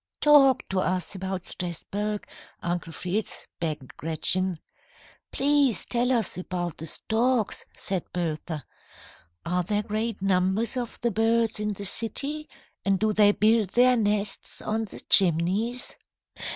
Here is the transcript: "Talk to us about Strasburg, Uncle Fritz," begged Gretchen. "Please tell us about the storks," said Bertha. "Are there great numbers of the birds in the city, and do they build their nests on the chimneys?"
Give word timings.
"Talk 0.19 0.67
to 0.69 0.79
us 0.79 1.13
about 1.13 1.45
Strasburg, 1.47 2.25
Uncle 2.63 2.91
Fritz," 2.91 3.45
begged 3.59 3.95
Gretchen. 3.97 4.57
"Please 5.31 5.85
tell 5.85 6.11
us 6.11 6.39
about 6.39 6.77
the 6.77 6.87
storks," 6.87 7.65
said 7.77 8.05
Bertha. 8.11 8.65
"Are 9.45 9.61
there 9.61 9.83
great 9.83 10.19
numbers 10.19 10.75
of 10.75 10.99
the 11.01 11.11
birds 11.11 11.59
in 11.59 11.73
the 11.73 11.85
city, 11.85 12.49
and 12.83 12.97
do 12.97 13.13
they 13.13 13.31
build 13.31 13.69
their 13.73 13.95
nests 13.95 14.59
on 14.59 14.85
the 14.85 15.01
chimneys?" 15.01 15.95